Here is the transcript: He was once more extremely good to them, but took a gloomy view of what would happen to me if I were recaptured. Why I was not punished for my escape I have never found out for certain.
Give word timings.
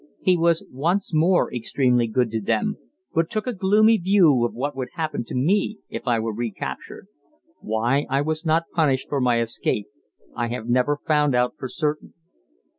He 0.23 0.35
was 0.35 0.65
once 0.71 1.13
more 1.13 1.53
extremely 1.53 2.07
good 2.07 2.31
to 2.31 2.41
them, 2.41 2.77
but 3.13 3.29
took 3.29 3.45
a 3.45 3.53
gloomy 3.53 3.97
view 3.99 4.43
of 4.43 4.55
what 4.55 4.75
would 4.75 4.87
happen 4.95 5.23
to 5.25 5.35
me 5.35 5.77
if 5.89 6.07
I 6.07 6.17
were 6.19 6.33
recaptured. 6.33 7.05
Why 7.59 8.07
I 8.09 8.21
was 8.21 8.43
not 8.43 8.65
punished 8.73 9.09
for 9.09 9.21
my 9.21 9.39
escape 9.41 9.85
I 10.35 10.47
have 10.47 10.67
never 10.67 10.97
found 11.05 11.35
out 11.35 11.53
for 11.59 11.67
certain. 11.67 12.15